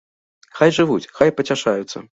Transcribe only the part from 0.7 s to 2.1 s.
жывуць, хай пацяшаюцца.